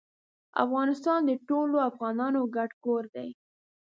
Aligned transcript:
افغانستان 0.63 1.19
د 1.25 1.31
ټولو 1.49 1.75
افغانانو 1.89 2.41
ګډ 2.55 2.71
کور 2.83 3.03
دی 3.15 3.29